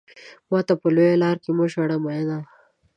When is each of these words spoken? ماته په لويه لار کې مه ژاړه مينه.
ماته 0.49 0.73
په 0.81 0.87
لويه 0.95 1.15
لار 1.23 1.37
کې 1.43 1.51
مه 1.57 1.65
ژاړه 1.71 1.97
مينه. 2.03 2.37